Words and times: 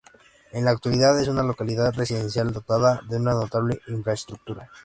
En 0.51 0.65
la 0.65 0.71
actualidad 0.71 1.21
es 1.21 1.27
una 1.27 1.43
localidad 1.43 1.93
residencial 1.93 2.51
dotada 2.51 3.01
de 3.07 3.17
una 3.17 3.33
notable 3.33 3.81
infraestructura. 3.85 4.67